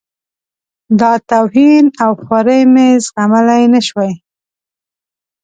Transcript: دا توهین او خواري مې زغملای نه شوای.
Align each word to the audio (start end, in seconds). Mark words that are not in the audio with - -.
دا 0.99 1.11
توهین 1.29 1.85
او 2.03 2.11
خواري 2.23 2.61
مې 2.73 2.87
زغملای 3.05 3.63
نه 3.73 3.81
شوای. 3.87 4.13